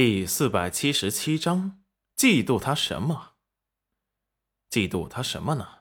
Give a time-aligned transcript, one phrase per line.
[0.00, 1.82] 第四百七十七章，
[2.16, 3.34] 嫉妒他什么？
[4.70, 5.80] 嫉妒他什么呢？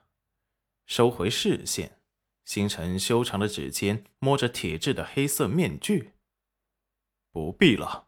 [0.88, 2.02] 收回视线，
[2.44, 6.14] 星辰修长的指尖摸着铁质的黑色面具。
[7.30, 8.08] 不必了，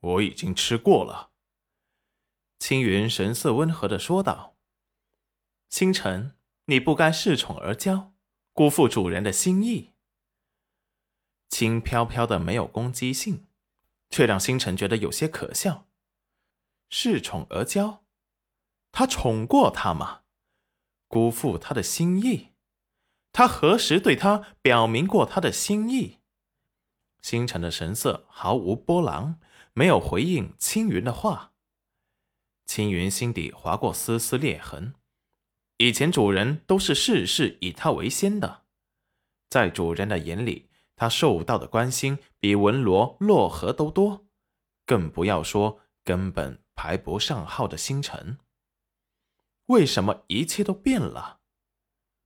[0.00, 1.30] 我已经吃过了。
[2.58, 4.56] 青云神色温和的说道
[5.70, 8.10] ：“星辰，你不该恃宠而骄，
[8.52, 9.92] 辜负主人的心意。”
[11.48, 13.45] 轻飘飘的，没有攻击性。
[14.16, 15.86] 却让星辰觉得有些可笑。
[16.88, 17.98] 恃宠而骄，
[18.90, 20.22] 他宠过他吗？
[21.06, 22.54] 辜负他的心意，
[23.30, 26.20] 他何时对他表明过他的心意？
[27.20, 29.38] 星辰的神色毫无波澜，
[29.74, 31.52] 没有回应青云的话。
[32.64, 34.94] 青云心底划过丝丝裂痕。
[35.76, 38.62] 以前主人都是事事以他为先的，
[39.50, 40.70] 在主人的眼里。
[40.96, 44.26] 他受到的关心比文罗、洛河都多，
[44.86, 48.38] 更不要说根本排不上号的星辰。
[49.66, 51.40] 为什么一切都变了？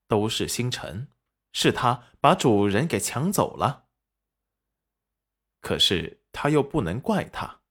[0.07, 1.09] 都是星辰，
[1.53, 3.89] 是他把主人给抢走了。
[5.61, 7.63] 可是他又不能怪他，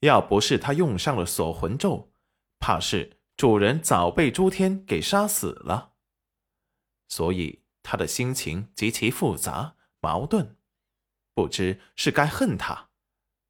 [0.00, 2.12] 要不是他用上了锁魂咒，
[2.58, 5.92] 怕是主人早被诸天给杀死了。
[7.08, 9.76] 所以他的心情极其复杂。
[10.02, 10.56] 矛盾，
[11.32, 12.90] 不知是该恨他，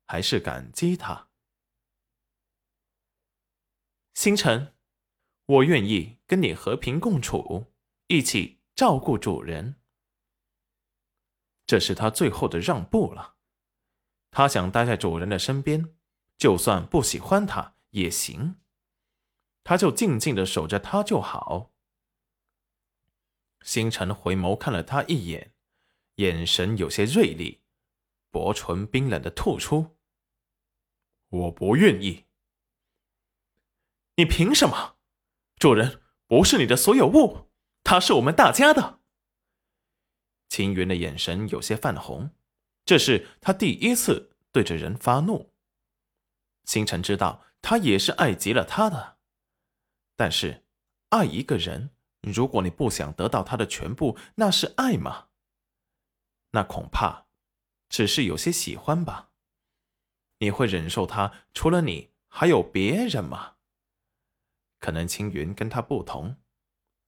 [0.06, 1.30] 还是感激他。
[4.12, 4.74] 星辰，
[5.46, 7.72] 我愿意跟你和平共处，
[8.08, 9.80] 一起照顾主人。
[11.66, 13.36] 这是他最后的让步了。
[14.30, 15.96] 他想待在主人的身边，
[16.36, 18.60] 就算不喜欢他也行，
[19.64, 21.72] 他就静静的守着他就好。
[23.62, 25.54] 星辰回眸看了他一眼。
[26.16, 27.62] 眼神有些锐利，
[28.30, 29.96] 薄唇冰冷的吐出
[31.28, 32.26] ：“我不愿意。
[34.16, 34.96] 你凭什么？
[35.56, 37.50] 主人不是你的所有物，
[37.82, 39.00] 他是我们大家的。”
[40.50, 42.30] 青云的眼神有些泛红，
[42.84, 45.54] 这是他第一次对着人发怒。
[46.64, 49.16] 星辰知道他也是爱极了他的，
[50.14, 50.66] 但是
[51.08, 55.28] 爱一个人，如果你不想得到他的全部，那是爱吗？
[56.52, 57.26] 那恐怕
[57.88, 59.32] 只是有些喜欢吧。
[60.38, 63.56] 你会忍受他除了你还有别人吗？
[64.80, 66.36] 可能青云跟他不同，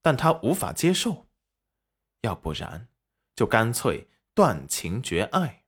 [0.00, 1.28] 但他无法接受。
[2.20, 2.88] 要不然
[3.34, 5.64] 就干脆断情绝爱，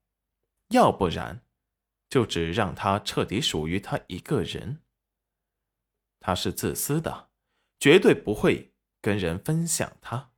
[0.69, 1.45] 要不然
[2.09, 4.81] 就只让他彻底属于他一个人。
[6.19, 7.29] 他是自私的，
[7.79, 10.31] 绝对不会跟人分享他。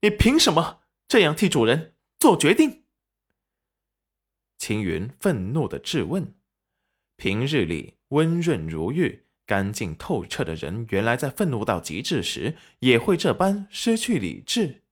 [0.00, 1.96] 你凭什么这样替主人？
[2.22, 2.84] 做决定。
[4.56, 6.36] 青云愤怒的质问
[7.18, 14.84] ：“平日里温润如玉、干净透彻的人，原来在愤怒到极致时，也会这般失去理智。”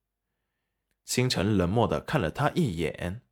[1.07, 3.23] 星辰冷漠的看了他一眼：“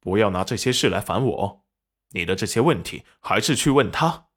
[0.00, 1.64] 不要拿这些事来烦我，
[2.08, 4.30] 你的这些问题还是去问他。”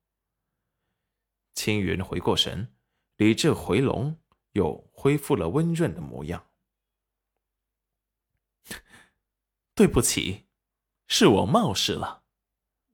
[1.55, 2.71] 青云回过神，
[3.17, 4.19] 理智回笼，
[4.51, 6.51] 又恢复了温润的模样。
[9.75, 10.45] 对不起，
[11.07, 12.23] 是我冒失了。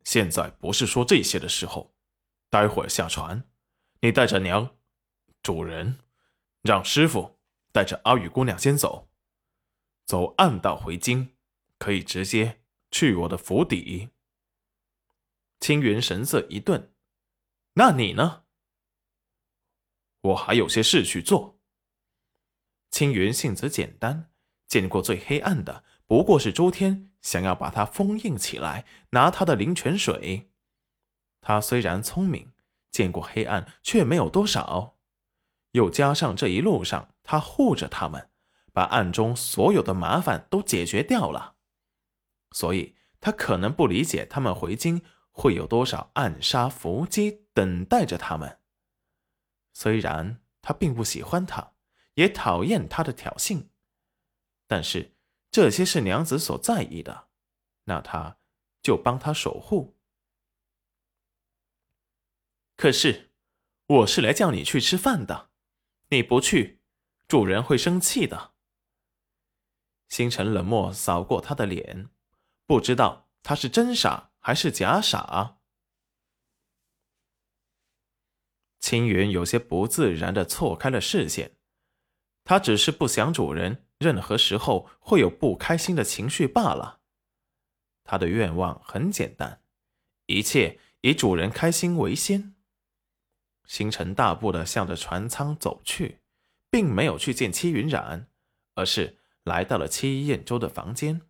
[0.03, 1.95] 现在不是说这些的时候。
[2.51, 3.47] 待会儿下船，
[4.01, 4.75] 你带着娘、
[5.43, 5.99] 主人，
[6.63, 7.37] 让师傅
[7.71, 9.07] 带着阿雨姑娘先走，
[10.03, 11.35] 走暗道回京，
[11.77, 14.09] 可以直接去我的府邸。
[15.59, 16.91] 青云神色一顿，
[17.73, 18.45] 那你呢？
[20.21, 21.59] 我还有些事去做。
[22.89, 24.31] 青云性子简单，
[24.67, 25.83] 见过最黑暗的。
[26.09, 30.49] 不过是诸天想要把他封印起来，拿他的灵泉水。
[31.39, 32.51] 他虽然聪明，
[32.89, 34.97] 见过黑暗，却没有多少。
[35.73, 38.31] 又加上这一路上他护着他们，
[38.73, 41.57] 把暗中所有的麻烦都解决掉了，
[42.53, 48.57] 所以他可能不理解他们回京会有多少暗杀伏击等待着他们。
[49.73, 51.73] 虽然他并不喜欢他，
[52.15, 53.67] 也讨厌他的挑衅，
[54.65, 55.18] 但是。
[55.51, 57.29] 这些是娘子所在意的，
[57.85, 58.37] 那他
[58.81, 59.97] 就帮他守护。
[62.75, 63.31] 可是，
[63.87, 65.49] 我是来叫你去吃饭的，
[66.09, 66.81] 你不去，
[67.27, 68.53] 主人会生气的。
[70.07, 72.09] 星辰冷漠扫过他的脸，
[72.65, 75.57] 不知道他是真傻还是假傻。
[78.79, 81.58] 青云有些不自然的错开了视线，
[82.49, 83.85] 他只是不想主人。
[83.99, 87.01] 任何时候会有不开心的情绪罢了。
[88.03, 89.61] 他的愿望很简单，
[90.25, 92.55] 一切以主人开心为先。
[93.67, 96.21] 星辰大步的向着船舱走去，
[96.71, 98.29] 并没有去见戚云染，
[98.73, 101.21] 而是来到了戚彦州的房间。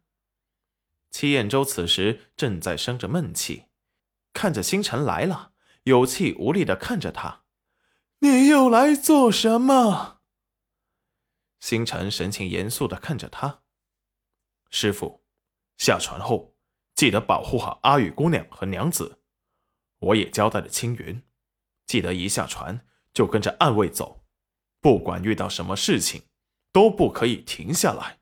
[1.11, 3.65] 戚彦州此时正在生着闷气，
[4.31, 5.51] 看着星辰来了，
[5.83, 7.43] 有气无力的看着他
[8.19, 10.18] ：“你又来做什么？”
[11.59, 13.63] 星辰神情严肃的看着他
[14.71, 15.23] ：“师傅，
[15.77, 16.55] 下船后
[16.95, 19.21] 记得保护好阿雨姑娘和娘子。
[19.99, 21.23] 我也交代了青云，
[21.85, 24.25] 记得一下船就跟着暗卫走，
[24.79, 26.23] 不管遇到什么事情，
[26.71, 28.18] 都不可以停下来。”